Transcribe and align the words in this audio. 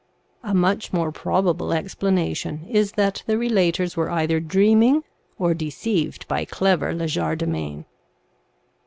A 0.41 0.55
much 0.55 0.91
more 0.91 1.11
probable 1.11 1.73
explanation 1.73 2.65
is 2.67 2.93
that 2.93 3.21
the 3.27 3.35
relators 3.35 3.95
were 3.95 4.09
either 4.09 4.39
dreaming 4.39 5.03
or 5.37 5.53
deceived 5.53 6.27
by 6.27 6.43
clever 6.43 6.91
legerdemain. 6.91 7.85